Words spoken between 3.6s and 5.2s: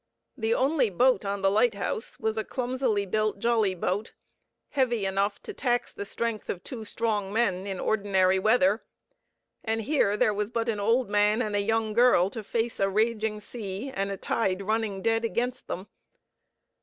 boat, heavy